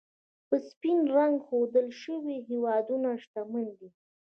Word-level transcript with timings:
په 0.47 0.55
سپین 0.69 0.99
رنګ 1.17 1.35
ښودل 1.47 1.87
شوي 2.03 2.37
هېوادونه، 2.49 3.09
شتمن 3.23 3.67
دي. 3.79 3.89